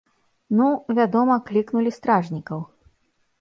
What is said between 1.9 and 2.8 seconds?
стражнікаў.